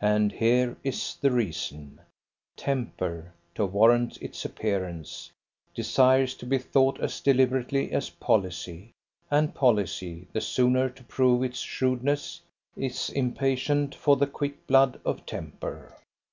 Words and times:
And 0.00 0.30
here 0.30 0.76
is 0.84 1.16
the 1.20 1.32
reason: 1.32 2.00
temper, 2.56 3.32
to 3.56 3.66
warrant 3.66 4.16
its 4.22 4.44
appearance, 4.44 5.32
desires 5.74 6.34
to 6.36 6.46
be 6.46 6.56
thought 6.56 7.00
as 7.00 7.20
deliberative 7.20 7.90
as 7.92 8.08
policy, 8.10 8.92
and 9.28 9.56
policy, 9.56 10.28
the 10.32 10.40
sooner 10.40 10.88
to 10.90 11.02
prove 11.02 11.42
its 11.42 11.58
shrewdness, 11.58 12.42
is 12.76 13.10
impatient 13.10 13.92
for 13.96 14.14
the 14.14 14.28
quick 14.28 14.68
blood 14.68 15.00
of 15.04 15.26
temper. 15.26 15.96